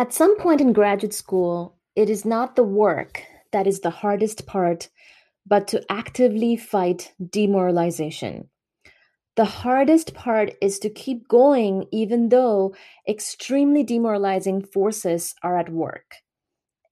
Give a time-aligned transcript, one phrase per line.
[0.00, 3.22] At some point in graduate school, it is not the work
[3.52, 4.88] that is the hardest part,
[5.46, 8.48] but to actively fight demoralization.
[9.36, 12.74] The hardest part is to keep going even though
[13.06, 16.14] extremely demoralizing forces are at work.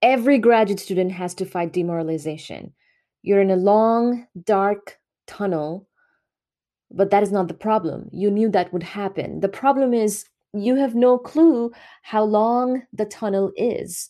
[0.03, 2.75] Every graduate student has to fight demoralization.
[3.23, 5.89] You're in a long, dark tunnel,
[6.91, 8.11] but that is not the problem.
[8.13, 9.41] You knew that would happen.
[9.41, 14.09] The problem is you have no clue how long the tunnel is.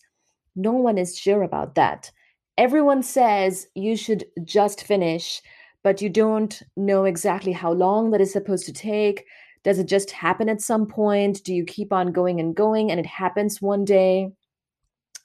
[0.55, 2.11] No one is sure about that.
[2.57, 5.41] Everyone says you should just finish,
[5.83, 9.25] but you don't know exactly how long that is supposed to take.
[9.63, 11.43] Does it just happen at some point?
[11.43, 14.31] Do you keep on going and going and it happens one day?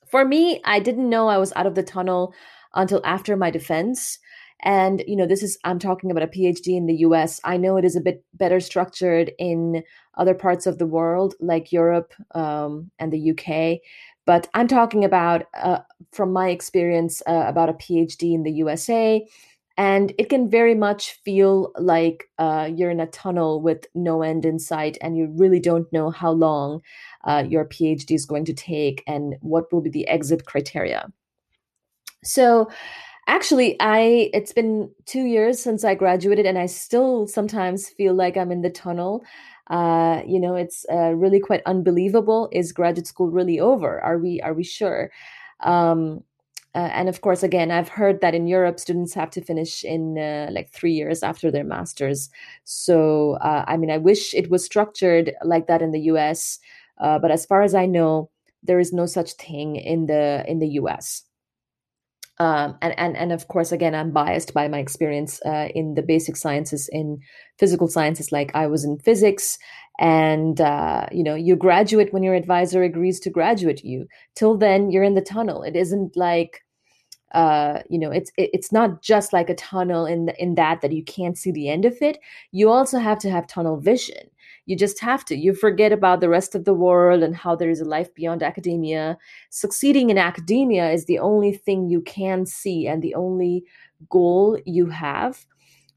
[0.08, 2.34] For me, I didn't know I was out of the tunnel
[2.74, 4.18] until after my defense.
[4.64, 7.38] And, you know, this is, I'm talking about a PhD in the US.
[7.44, 9.84] I know it is a bit better structured in
[10.16, 13.80] other parts of the world, like Europe um, and the UK.
[14.26, 15.80] But I'm talking about, uh,
[16.12, 19.26] from my experience, uh, about a PhD in the USA.
[19.76, 24.44] And it can very much feel like uh, you're in a tunnel with no end
[24.44, 26.80] in sight, and you really don't know how long
[27.24, 31.12] uh, your PhD is going to take and what will be the exit criteria.
[32.22, 32.70] So,
[33.26, 38.36] Actually, I it's been 2 years since I graduated and I still sometimes feel like
[38.36, 39.24] I'm in the tunnel.
[39.68, 42.48] Uh, you know, it's uh, really quite unbelievable.
[42.52, 44.00] Is graduate school really over?
[44.00, 45.10] Are we are we sure?
[45.60, 46.22] Um,
[46.74, 50.18] uh, and of course, again, I've heard that in Europe, students have to finish in
[50.18, 52.30] uh, like three years after their masters.
[52.64, 56.58] So, uh, I mean, I wish it was structured like that in the U.S.
[56.98, 58.28] Uh, but as far as I know,
[58.64, 61.22] there is no such thing in the in the U.S
[62.38, 66.02] um, and and and of course, again, I'm biased by my experience uh, in the
[66.02, 67.20] basic sciences, in
[67.58, 68.32] physical sciences.
[68.32, 69.58] Like I was in physics,
[70.00, 74.08] and uh, you know, you graduate when your advisor agrees to graduate you.
[74.34, 75.62] Till then, you're in the tunnel.
[75.62, 76.64] It isn't like
[77.34, 80.92] uh, you know, it's it, it's not just like a tunnel in in that that
[80.92, 82.18] you can't see the end of it.
[82.52, 84.30] You also have to have tunnel vision
[84.66, 85.36] you just have to.
[85.36, 88.42] You forget about the rest of the world and how there is a life beyond
[88.42, 89.18] academia.
[89.50, 93.64] Succeeding in academia is the only thing you can see and the only
[94.08, 95.46] goal you have.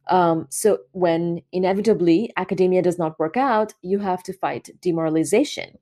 [0.09, 5.77] Um, so when inevitably academia does not work out, you have to fight demoralization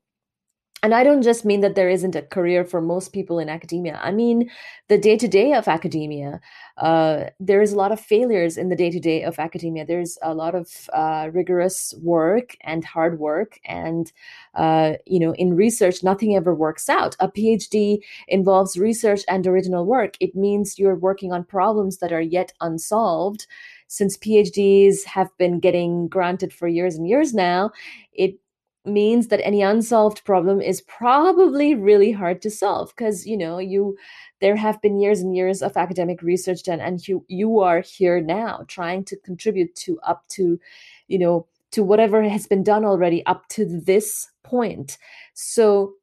[0.83, 3.99] and I don't just mean that there isn't a career for most people in academia.
[4.03, 4.51] I mean
[4.87, 6.39] the day to day of academia.
[6.77, 9.85] Uh, there is a lot of failures in the day to day of academia.
[9.85, 14.11] There's a lot of uh, rigorous work and hard work, and
[14.53, 17.15] uh, you know, in research, nothing ever works out.
[17.19, 20.15] A PhD involves research and original work.
[20.19, 23.47] It means you're working on problems that are yet unsolved.
[23.87, 27.71] Since PhDs have been getting granted for years and years now,
[28.13, 28.35] it
[28.85, 33.97] means that any unsolved problem is probably really hard to solve because you know you
[34.41, 38.21] there have been years and years of academic research done and you you are here
[38.21, 40.59] now trying to contribute to up to
[41.07, 44.97] you know to whatever has been done already up to this point.
[45.33, 45.93] So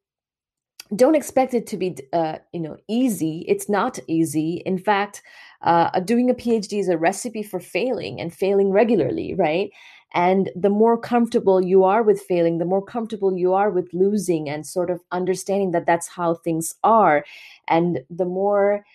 [0.95, 3.45] don't expect it to be uh, you know easy.
[3.47, 4.61] It's not easy.
[4.65, 5.23] In fact
[5.63, 9.71] uh, doing a phd is a recipe for failing and failing regularly right
[10.13, 14.49] and the more comfortable you are with failing, the more comfortable you are with losing
[14.49, 17.25] and sort of understanding that that's how things are.
[17.67, 18.85] And the more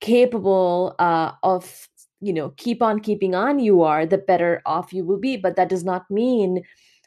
[0.00, 1.88] capable uh, of,
[2.20, 5.36] you know, keep on keeping on you are, the better off you will be.
[5.36, 6.62] But that does not mean,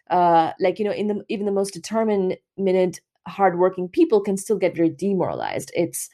[0.10, 4.58] uh, like, you know, in the even the most determined minute hardworking people can still
[4.58, 5.72] get very demoralized.
[5.76, 6.10] It's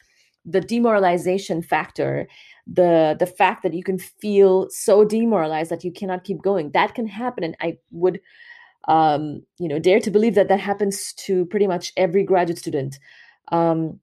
[0.46, 2.28] the demoralization factor
[2.68, 6.94] the the fact that you can feel so demoralized that you cannot keep going that
[6.96, 8.20] can happen and i would
[8.88, 13.00] um you know dare to believe that that happens to pretty much every graduate student.
[13.52, 14.00] Um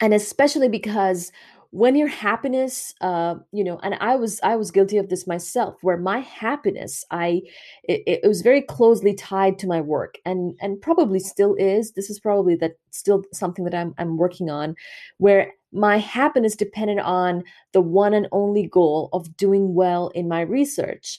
[0.00, 1.32] and especially because
[1.70, 5.74] when your happiness uh you know and i was i was guilty of this myself
[5.82, 7.40] where my happiness i
[7.84, 12.10] it, it, was very closely tied to my work and and probably still is this
[12.10, 14.74] is probably that still something that i'm i'm working on
[15.18, 17.42] where my happiness depended on
[17.72, 21.18] the one and only goal of doing well in my research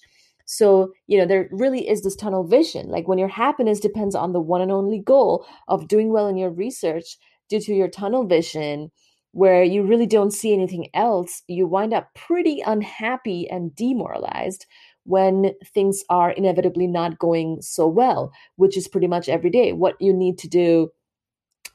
[0.50, 2.88] so, you know, there really is this tunnel vision.
[2.88, 6.38] Like when your happiness depends on the one and only goal of doing well in
[6.38, 7.18] your research
[7.50, 8.90] due to your tunnel vision,
[9.32, 14.66] where you really don't see anything else, you wind up pretty unhappy and demoralized
[15.04, 19.72] when things are inevitably not going so well, which is pretty much every day.
[19.72, 20.92] What you need to do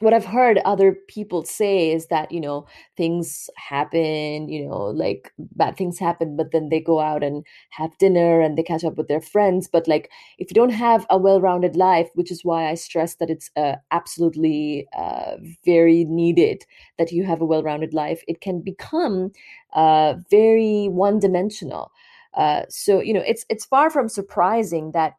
[0.03, 2.67] what I've heard other people say is that, you know,
[2.97, 7.97] things happen, you know, like bad things happen, but then they go out and have
[7.99, 9.69] dinner and they catch up with their friends.
[9.73, 13.15] But like, if you don't have a well rounded life, which is why I stress
[13.17, 16.65] that it's uh, absolutely uh, very needed
[16.99, 19.33] that you have a well rounded life, it can become
[19.75, 21.93] uh, very one dimensional.
[22.35, 25.15] Uh, so you know it's it's far from surprising that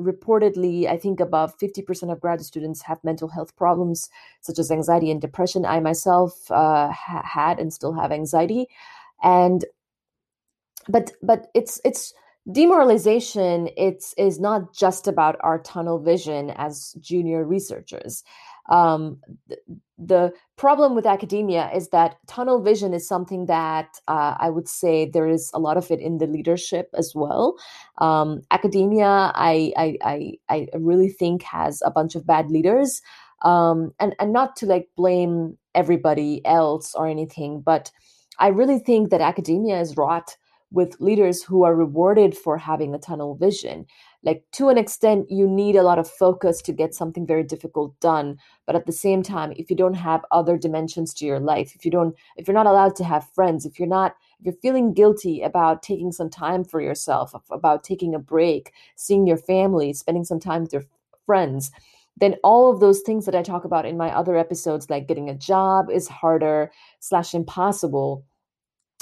[0.00, 4.08] reportedly, I think above 50% of graduate students have mental health problems
[4.40, 5.66] such as anxiety and depression.
[5.66, 8.68] I myself uh, ha- had and still have anxiety,
[9.22, 9.64] and
[10.88, 12.14] but but it's it's
[12.50, 13.68] demoralization.
[13.76, 18.24] It's is not just about our tunnel vision as junior researchers.
[18.70, 19.20] Um,
[19.98, 25.04] the problem with academia is that tunnel vision is something that uh, I would say
[25.04, 27.56] there is a lot of it in the leadership as well.
[27.98, 33.02] Um, academia, I, I, I, I really think has a bunch of bad leaders,
[33.42, 37.90] um, and and not to like blame everybody else or anything, but
[38.38, 40.36] I really think that academia is wrought
[40.72, 43.86] with leaders who are rewarded for having a tunnel vision
[44.22, 47.98] like to an extent you need a lot of focus to get something very difficult
[48.00, 48.36] done
[48.66, 51.84] but at the same time if you don't have other dimensions to your life if
[51.84, 54.92] you don't if you're not allowed to have friends if you're not if you're feeling
[54.92, 60.24] guilty about taking some time for yourself about taking a break seeing your family spending
[60.24, 60.84] some time with your
[61.26, 61.70] friends
[62.16, 65.30] then all of those things that i talk about in my other episodes like getting
[65.30, 68.24] a job is harder slash impossible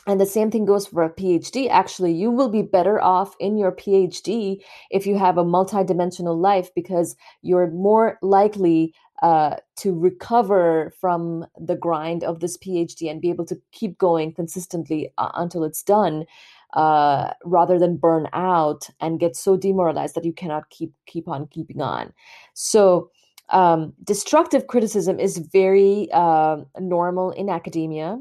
[0.07, 1.69] and the same thing goes for a PhD.
[1.69, 6.71] Actually, you will be better off in your PhD if you have a multidimensional life
[6.75, 13.31] because you're more likely uh, to recover from the grind of this PhD and be
[13.31, 16.25] able to keep going consistently uh, until it's done,
[16.73, 21.47] uh, rather than burn out and get so demoralized that you cannot keep keep on
[21.49, 22.13] keeping on.
[22.55, 23.11] So.
[23.51, 28.21] Um, destructive criticism is very uh, normal in academia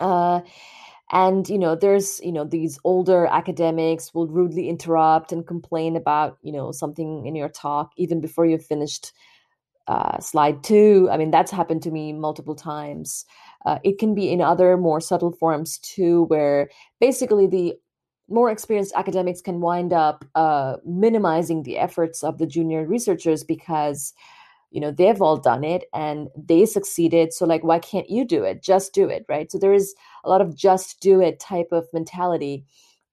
[0.00, 0.40] uh,
[1.12, 6.38] and you know there's you know these older academics will rudely interrupt and complain about
[6.42, 9.12] you know something in your talk even before you've finished
[9.88, 11.08] uh, slide two.
[11.12, 13.24] I mean that's happened to me multiple times.
[13.64, 16.70] Uh, it can be in other more subtle forms too where
[17.00, 17.74] basically the
[18.28, 24.12] more experienced academics can wind up uh, minimizing the efforts of the junior researchers because
[24.70, 28.44] you know they've all done it and they succeeded so like why can't you do
[28.44, 28.62] it?
[28.62, 29.50] Just do it right?
[29.50, 32.64] So there is a lot of just do it type of mentality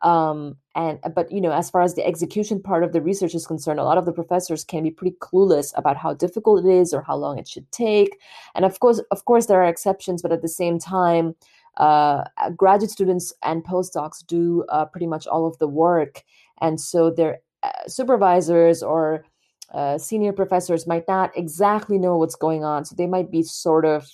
[0.03, 3.47] um, and but you know as far as the execution part of the research is
[3.47, 6.93] concerned a lot of the professors can be pretty clueless about how difficult it is
[6.93, 8.19] or how long it should take.
[8.55, 11.35] And of course of course there are exceptions but at the same time
[11.77, 12.23] uh,
[12.55, 16.23] graduate students and postdocs do uh, pretty much all of the work.
[16.61, 19.25] And so their uh, supervisors or
[19.73, 22.85] uh, senior professors might not exactly know what's going on.
[22.85, 24.07] So they might be sort of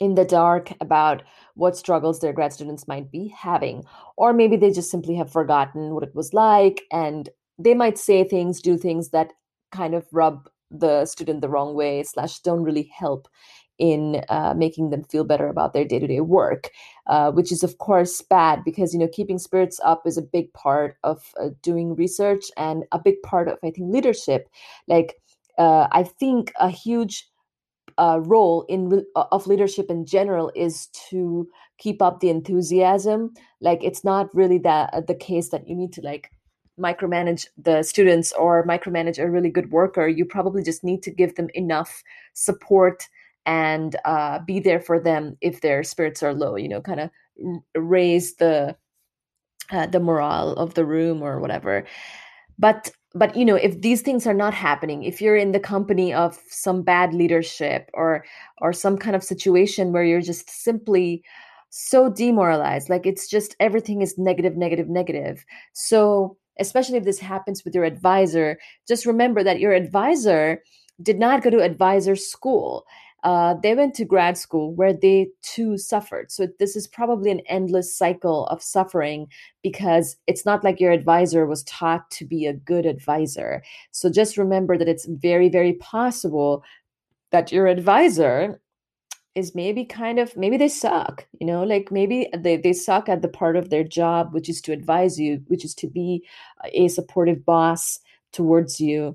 [0.00, 1.22] in the dark about
[1.54, 3.84] what struggles their grad students might be having.
[4.16, 8.24] Or maybe they just simply have forgotten what it was like and they might say
[8.24, 9.32] things, do things that
[9.72, 13.28] kind of rub the student the wrong way, slash, don't really help
[13.78, 16.70] in uh, making them feel better about their day-to-day work
[17.06, 20.52] uh, which is of course bad because you know keeping spirits up is a big
[20.52, 24.48] part of uh, doing research and a big part of i think leadership.
[24.88, 25.14] Like
[25.58, 27.28] uh, i think a huge
[27.98, 33.32] uh, role in uh, of leadership in general is to keep up the enthusiasm.
[33.60, 36.30] Like it's not really that the case that you need to like
[36.78, 40.06] micromanage the students or micromanage a really good worker.
[40.06, 42.02] You probably just need to give them enough
[42.34, 43.08] support
[43.46, 47.10] and uh, be there for them if their spirits are low you know kind of
[47.74, 48.76] raise the
[49.70, 51.86] uh, the morale of the room or whatever.
[52.58, 56.12] But but you know if these things are not happening if you're in the company
[56.12, 58.24] of some bad leadership or
[58.60, 61.22] or some kind of situation where you're just simply
[61.70, 65.44] so demoralized like it's just everything is negative negative negative.
[65.72, 70.62] So especially if this happens with your advisor just remember that your advisor
[71.02, 72.86] did not go to advisor school
[73.24, 76.30] uh, they went to grad school where they too suffered.
[76.30, 79.28] So this is probably an endless cycle of suffering
[79.62, 83.62] because it's not like your advisor was taught to be a good advisor.
[83.90, 86.62] So just remember that it's very, very possible
[87.32, 88.60] that your advisor
[89.34, 93.20] is maybe kind of maybe they suck you know like maybe they, they suck at
[93.20, 96.26] the part of their job which is to advise you which is to be
[96.72, 98.00] a supportive boss
[98.32, 99.14] towards you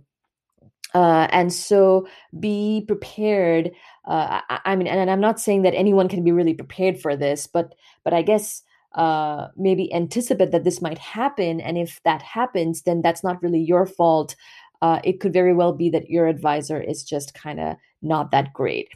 [0.94, 2.08] uh, and so
[2.40, 3.72] be prepared
[4.06, 7.16] uh, I, I, mean and i'm not saying that anyone can be really prepared for
[7.16, 12.22] this but but i guess uh, maybe anticipate that this might happen and if that
[12.22, 14.36] happens then that's not really your fault
[14.82, 18.52] uh, it could very well be that your advisor is just kind of not that
[18.54, 18.90] great.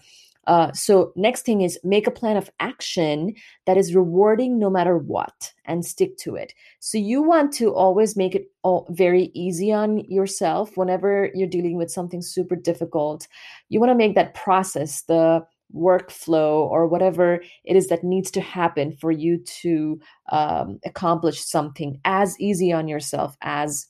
[0.48, 3.34] Uh, so next thing is make a plan of action
[3.66, 6.54] that is rewarding no matter what and stick to it.
[6.80, 11.78] So you want to always make it all very easy on yourself whenever you're dealing
[11.78, 13.28] with something super difficult.
[13.70, 18.42] You want to make that process the workflow or whatever it is that needs to
[18.42, 20.00] happen for you to
[20.32, 23.88] um, accomplish something as easy on yourself as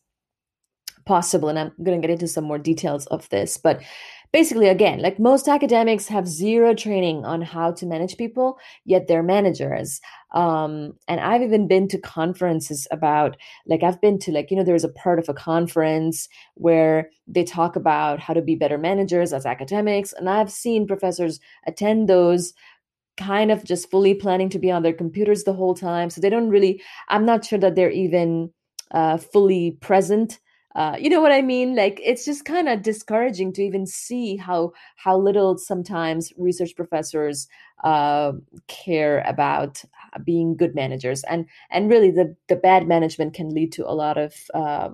[1.06, 1.50] possible.
[1.50, 3.82] And i'm going to get into some more details of this but
[4.36, 9.24] basically again like most academics have zero training on how to manage people yet they're
[9.24, 10.02] managers.
[10.34, 14.66] Um, and i've even been to conferences about like i've been to like you know
[14.66, 19.32] there's a part of a conference where they talk about how to be better managers
[19.32, 22.54] as academics and i've seen professors attend those
[23.16, 26.10] kind of just fully planning to be on their computers the whole time.
[26.10, 28.52] So they don't really i'm not sure that they're even
[28.92, 30.40] uh, fully present
[30.76, 31.76] uh, you know what I mean?
[31.76, 37.48] Like it's just kind of discouraging to even see how how little sometimes research professors
[37.86, 38.34] uh,
[38.68, 39.84] care about
[40.26, 44.18] being good managers, and and really the the bad management can lead to a lot
[44.18, 44.90] of uh,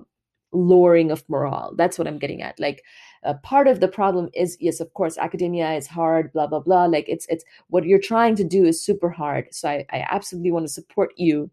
[0.52, 1.74] lowering of morale.
[1.76, 2.60] That's what I'm getting at.
[2.60, 2.84] Like
[3.24, 6.84] uh, part of the problem is yes, of course, academia is hard, blah blah blah.
[6.86, 9.48] Like it's it's what you're trying to do is super hard.
[9.52, 11.50] So I, I absolutely want to support you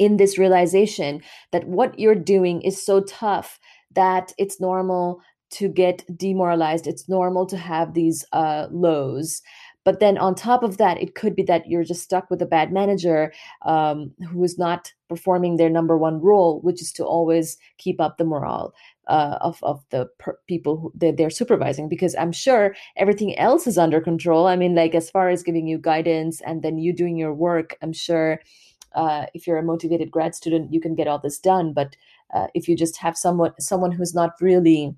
[0.00, 3.60] in this realization that what you're doing is so tough
[3.94, 6.86] that it's normal to get demoralized.
[6.86, 9.42] It's normal to have these uh, lows.
[9.84, 12.46] But then on top of that, it could be that you're just stuck with a
[12.46, 13.32] bad manager
[13.64, 18.16] um, who is not performing their number one role, which is to always keep up
[18.16, 18.72] the morale.
[19.08, 23.66] Uh, of of the per- people who they're, they're, supervising because I'm sure everything else
[23.66, 24.46] is under control.
[24.46, 27.76] I mean, like as far as giving you guidance and then you doing your work,
[27.82, 28.38] I'm sure
[28.94, 31.72] uh, if you're a motivated grad student, you can get all this done.
[31.72, 31.96] But
[32.34, 34.94] uh, if you just have someone someone who's not really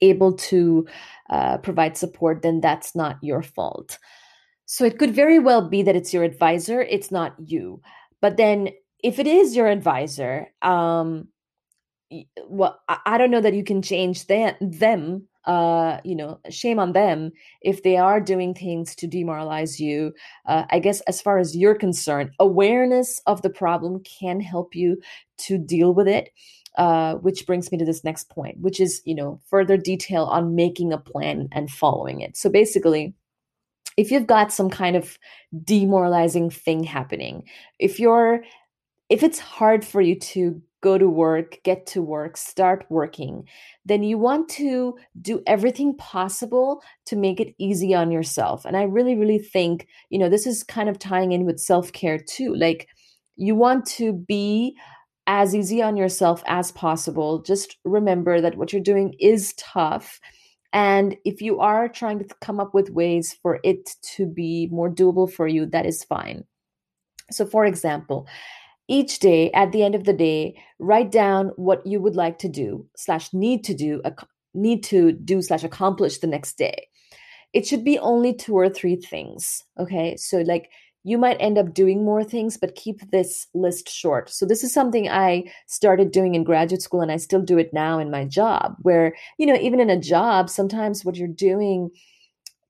[0.00, 0.86] able to
[1.30, 3.98] uh, provide support, then that's not your fault.
[4.66, 7.80] So it could very well be that it's your advisor, it's not you.
[8.20, 8.70] But then
[9.02, 11.28] if it is your advisor, um,
[12.46, 16.92] well, I don't know that you can change them, them uh, you know, shame on
[16.92, 20.12] them if they are doing things to demoralize you.
[20.46, 25.00] Uh, I guess, as far as you're concerned, awareness of the problem can help you
[25.38, 26.30] to deal with it.
[26.78, 30.54] Uh, which brings me to this next point, which is, you know, further detail on
[30.54, 32.34] making a plan and following it.
[32.34, 33.12] So basically,
[33.98, 35.18] if you've got some kind of
[35.64, 37.46] demoralizing thing happening,
[37.78, 38.42] if you're
[39.10, 43.48] if it's hard for you to go to work, get to work, start working,
[43.86, 48.64] then you want to do everything possible to make it easy on yourself.
[48.64, 51.92] And I really, really think, you know, this is kind of tying in with self
[51.92, 52.54] care too.
[52.54, 52.88] Like,
[53.36, 54.76] you want to be
[55.26, 57.40] as easy on yourself as possible.
[57.40, 60.20] Just remember that what you're doing is tough.
[60.72, 64.90] And if you are trying to come up with ways for it to be more
[64.90, 66.44] doable for you, that is fine.
[67.30, 68.26] So, for example,
[68.92, 72.48] each day at the end of the day write down what you would like to
[72.48, 74.02] do slash need to do
[74.52, 76.88] need to do slash accomplish the next day.
[77.54, 80.16] It should be only two or three things okay?
[80.18, 80.68] So like
[81.04, 84.28] you might end up doing more things but keep this list short.
[84.28, 87.72] So this is something i started doing in graduate school and i still do it
[87.72, 91.90] now in my job where you know even in a job sometimes what you're doing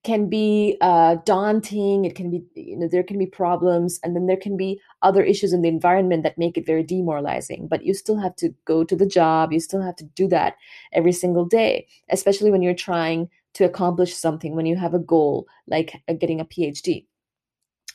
[0.04, 2.04] can be uh, daunting.
[2.04, 5.22] It can be, you know, there can be problems, and then there can be other
[5.22, 7.68] issues in the environment that make it very demoralizing.
[7.68, 9.52] But you still have to go to the job.
[9.52, 10.54] You still have to do that
[10.92, 15.46] every single day, especially when you're trying to accomplish something, when you have a goal
[15.66, 17.06] like uh, getting a PhD.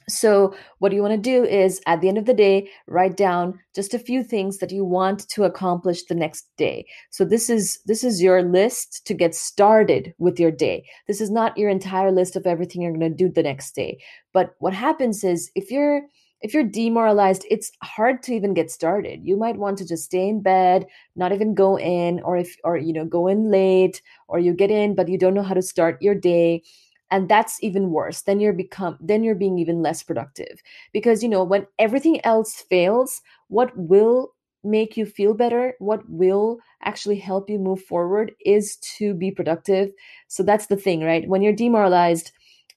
[0.09, 3.59] So, what you want to do is at the end of the day, write down
[3.75, 6.85] just a few things that you want to accomplish the next day.
[7.09, 10.85] So this is this is your list to get started with your day.
[11.07, 13.99] This is not your entire list of everything you're going to do the next day.
[14.31, 16.03] But what happens is if you're
[16.39, 19.21] if you're demoralized, it's hard to even get started.
[19.23, 20.85] You might want to just stay in bed,
[21.15, 24.71] not even go in, or if or you know, go in late, or you get
[24.71, 26.63] in but you don't know how to start your day
[27.11, 30.61] and that's even worse then you're become then you're being even less productive.
[30.93, 34.33] Because you know when everything else fails what will
[34.63, 39.91] make you feel better what will actually help you move forward is to be productive.
[40.27, 41.27] So that's the thing right?
[41.27, 42.31] When you're demoralized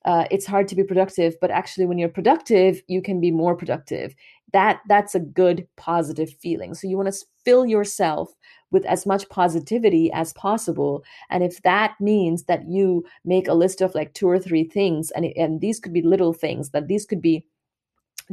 [0.05, 3.55] uh, it's hard to be productive but actually when you're productive you can be more
[3.55, 4.13] productive
[4.53, 8.33] that that's a good positive feeling so you want to fill yourself
[8.71, 11.03] with as much positivity as possible.
[11.29, 15.11] And if that means that you make a list of like two or three things,
[15.11, 17.45] and, and these could be little things, that these could be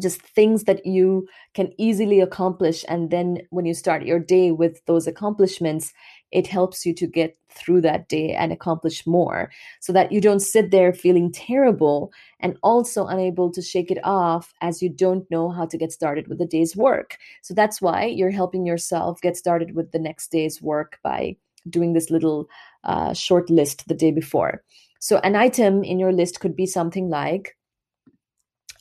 [0.01, 2.85] just things that you can easily accomplish.
[2.89, 5.93] And then when you start your day with those accomplishments,
[6.31, 10.41] it helps you to get through that day and accomplish more so that you don't
[10.41, 15.51] sit there feeling terrible and also unable to shake it off as you don't know
[15.51, 17.17] how to get started with the day's work.
[17.43, 21.37] So that's why you're helping yourself get started with the next day's work by
[21.69, 22.49] doing this little
[22.85, 24.63] uh, short list the day before.
[25.01, 27.57] So, an item in your list could be something like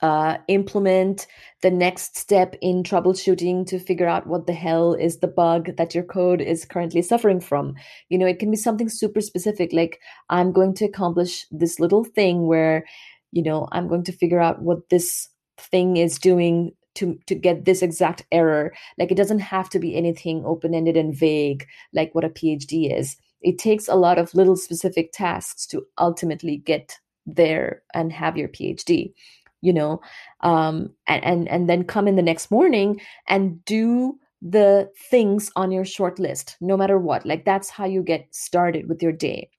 [0.01, 1.27] uh, implement
[1.61, 5.95] the next step in troubleshooting to figure out what the hell is the bug that
[5.95, 7.73] your code is currently suffering from.
[8.09, 9.99] You know, it can be something super specific, like
[10.29, 12.85] I'm going to accomplish this little thing where,
[13.31, 15.27] you know, I'm going to figure out what this
[15.57, 18.73] thing is doing to to get this exact error.
[18.97, 22.99] Like it doesn't have to be anything open ended and vague like what a phd
[22.99, 23.15] is.
[23.41, 28.47] It takes a lot of little specific tasks to ultimately get there and have your
[28.47, 29.13] phd
[29.61, 29.99] you know
[30.41, 35.71] um, and, and and then come in the next morning and do the things on
[35.71, 37.25] your short list no matter what.
[37.25, 39.49] Like that's how you get started with your day.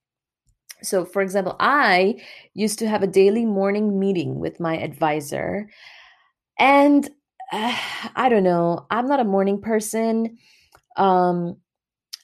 [0.83, 2.21] So for example i
[2.55, 5.69] used to have a daily morning meeting with my advisor
[6.59, 7.09] and
[7.52, 7.76] uh,
[8.17, 10.38] i don't know i'm not a morning person
[10.97, 11.57] um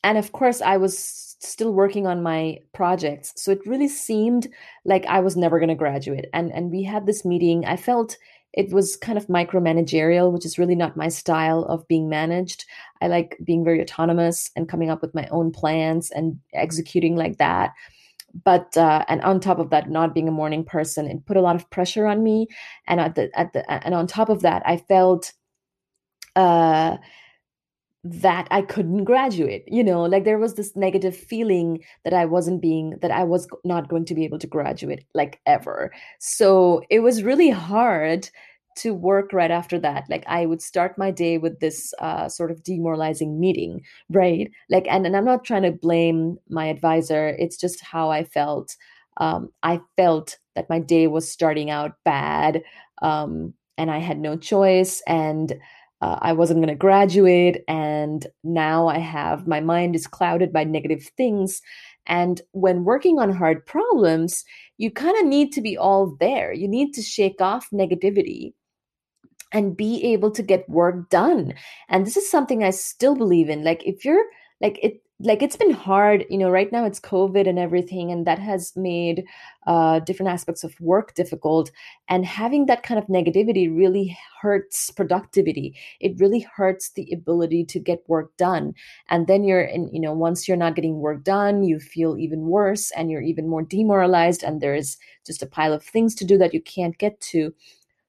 [0.05, 3.33] and of course i was still working on my projects.
[3.37, 4.49] So it really seemed
[4.85, 6.27] like I was never going to graduate.
[6.33, 7.65] And and we had this meeting.
[7.65, 8.17] I felt
[8.53, 12.65] it was kind of micromanagerial, which is really not my style of being managed.
[13.03, 17.39] I like being very autonomous and coming up with my own plans and executing like
[17.39, 17.73] that.
[18.45, 21.41] But uh, and on top of that, not being a morning person, it put a
[21.41, 22.47] lot of pressure on me.
[22.87, 25.33] And at the at the and on top of that, I felt
[26.37, 26.97] uh
[28.05, 29.65] that I couldn't graduate.
[29.67, 33.49] You know, like there was this negative feeling that I wasn't being, that I was
[33.65, 35.91] not going to be able to graduate like ever.
[36.21, 38.29] So it was really hard
[38.77, 40.05] to work right after that.
[40.11, 44.51] Like I would start my day with this uh, sort of demoralizing meeting, right?
[44.69, 48.77] Like, and, and I'm not trying to blame my advisor, it's just how I felt.
[49.19, 52.63] Um, I felt that my day was starting out bad
[53.01, 55.03] um, and I had no choice.
[55.07, 55.55] And
[56.05, 60.63] uh, I wasn't going to graduate, and now I have my mind is clouded by
[60.65, 61.63] negative things.
[62.05, 64.45] And when working on hard problems,
[64.77, 66.53] you kind of need to be all there.
[66.53, 68.53] You need to shake off negativity
[69.51, 71.55] and be able to get work done.
[71.89, 73.65] And this is something I still believe in.
[73.65, 74.27] Like, if you're
[74.61, 78.27] like, it, like it's been hard you know right now it's covid and everything and
[78.27, 79.25] that has made
[79.67, 81.71] uh, different aspects of work difficult
[82.09, 85.75] and having that kind of negativity really hurts productivity.
[86.01, 88.75] It really hurts the ability to get work done
[89.09, 92.43] and then you're in you know once you're not getting work done you feel even
[92.43, 96.37] worse and you're even more demoralized and there's just a pile of things to do
[96.39, 97.55] that you can't get to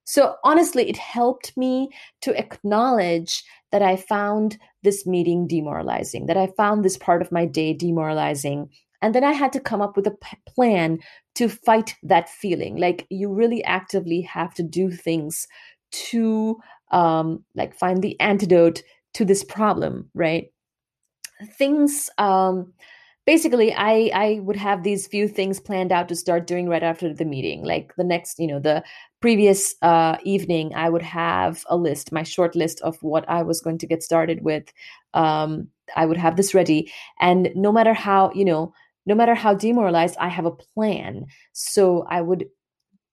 [0.05, 1.89] so honestly, it helped me
[2.21, 7.45] to acknowledge that I found this meeting demoralizing, that I found this part of my
[7.45, 8.69] day demoralizing.
[9.01, 10.99] And then I had to come up with a p- plan
[11.35, 12.77] to fight that feeling.
[12.77, 15.47] Like you really actively have to do things
[15.91, 16.57] to
[16.91, 18.83] um, like find the antidote
[19.15, 20.51] to this problem, right?
[21.57, 22.73] Things um,
[23.25, 27.13] basically i i would have these few things planned out to start doing right after
[27.13, 27.63] the meeting.
[27.63, 28.83] Like the next you know the
[29.21, 33.61] previous uh, evening i would have a list my short list of what i was
[33.61, 34.71] going to get started with.
[35.13, 36.91] Um, i would have this ready.
[37.19, 38.73] And no matter how you know
[39.05, 41.25] no matter how demoralized i have a plan.
[41.53, 42.45] So i would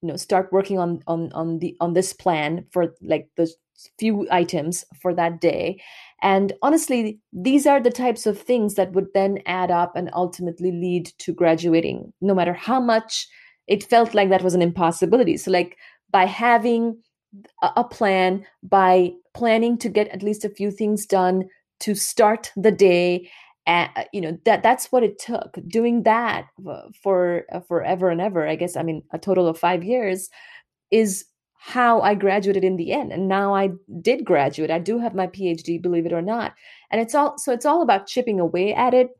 [0.02, 3.50] you know start working on on on the on this plan for like the
[3.98, 5.80] few items for that day
[6.22, 10.70] and honestly, these are the types of things that would then add up and ultimately
[10.70, 13.28] lead to graduating, no matter how much
[13.66, 15.36] it felt like that was an impossibility.
[15.36, 15.76] So, like
[16.10, 16.96] by having
[17.62, 21.48] a plan, by planning to get at least a few things done
[21.80, 23.28] to start the day,
[23.66, 25.58] uh, you know that that's what it took.
[25.66, 26.46] Doing that
[27.02, 28.76] for uh, forever and ever, I guess.
[28.76, 30.30] I mean, a total of five years
[30.92, 31.24] is
[31.64, 33.12] how I graduated in the end.
[33.12, 33.70] And now I
[34.00, 34.72] did graduate.
[34.72, 36.54] I do have my PhD, believe it or not.
[36.90, 39.10] And it's all so it's all about chipping away at it.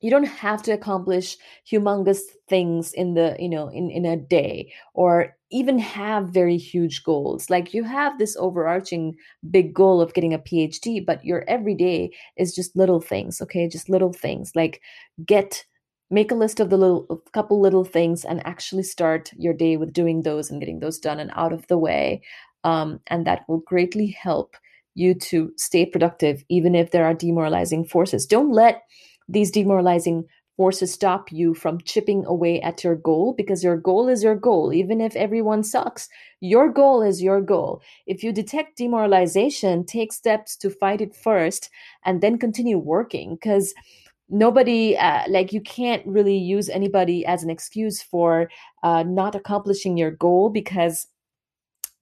[0.00, 1.36] You don't have to accomplish
[1.70, 7.04] humongous things in the, you know, in, in a day or even have very huge
[7.04, 7.50] goals.
[7.50, 9.16] Like you have this overarching
[9.50, 13.68] big goal of getting a PhD, but your everyday is just little things, okay?
[13.68, 14.80] Just little things like
[15.26, 15.66] get
[16.10, 19.76] make a list of the little a couple little things and actually start your day
[19.76, 22.22] with doing those and getting those done and out of the way
[22.64, 24.56] um, and that will greatly help
[24.94, 28.26] you to stay productive even if there are demoralizing forces.
[28.26, 28.82] Don't let
[29.28, 30.24] these demoralizing
[30.56, 34.72] forces stop you from chipping away at your goal because your goal is your goal.
[34.72, 36.08] Even if everyone sucks
[36.40, 37.80] your goal is your goal.
[38.06, 41.70] If you detect demoralization take steps to fight it first
[42.04, 43.72] and then continue working because
[44.28, 48.50] nobody uh, like you can't really use anybody as an excuse for
[48.82, 51.06] uh, not accomplishing your goal because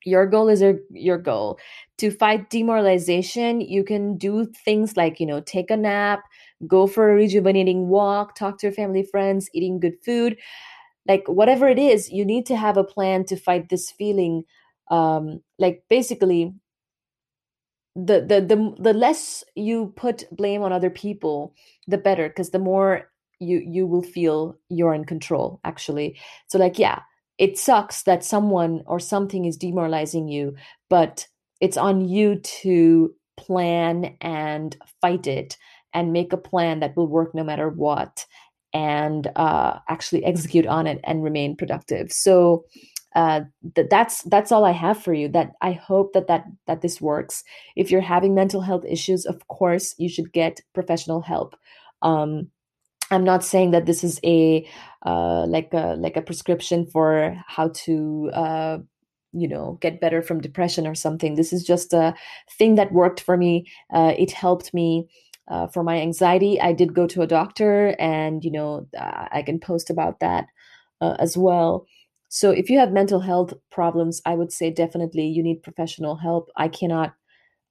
[0.04, 1.58] your goal is your, your goal.
[1.98, 6.22] To fight demoralization you can do things like you know take a nap
[6.66, 10.36] go for a rejuvenating walk talk to your family friends eating good food.
[11.08, 14.44] Like whatever it is you need to have a plan to fight this feeling
[14.90, 16.52] um like basically
[17.96, 21.54] the the the, the less you put blame on other people
[21.88, 26.18] the better because the more you you will feel you're in control actually.
[26.48, 27.00] So like yeah
[27.38, 30.54] it sucks that someone or something is demoralizing you
[30.88, 31.26] but
[31.60, 35.56] it's on you to plan and fight it
[35.94, 38.26] and make a plan that will work no matter what
[38.72, 42.12] and uh, actually execute on it and remain productive.
[42.12, 42.66] So
[43.16, 43.40] uh,
[43.74, 45.28] th- that's that's all I have for you.
[45.28, 47.42] That I hope that that that this works.
[47.74, 51.56] If you're having mental health issues, of course you should get professional help.
[52.02, 52.50] Um,
[53.10, 54.68] I'm not saying that this is a
[55.06, 58.78] uh, like a like a prescription for how to uh,
[59.32, 61.36] you know get better from depression or something.
[61.36, 62.14] This is just a
[62.58, 63.66] thing that worked for me.
[63.92, 65.08] Uh, it helped me.
[65.48, 69.60] Uh, for my anxiety, I did go to a doctor, and you know I can
[69.60, 70.46] post about that
[71.00, 71.86] uh, as well.
[72.36, 76.50] So if you have mental health problems, I would say definitely you need professional help.
[76.54, 77.14] I cannot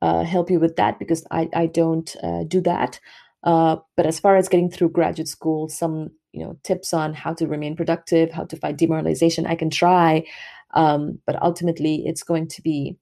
[0.01, 2.99] uh, help you with that because I, I don't uh, do that.
[3.43, 7.31] Uh, but as far as getting through graduate school, some you know tips on how
[7.35, 10.25] to remain productive, how to fight demoralization, I can try.
[10.73, 12.97] Um, but ultimately, it's going to be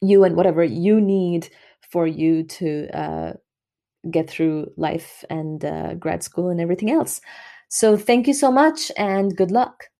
[0.00, 1.50] you and whatever you need
[1.90, 3.32] for you to uh,
[4.12, 7.20] get through life and uh, grad school and everything else.
[7.68, 9.88] So thank you so much and good luck.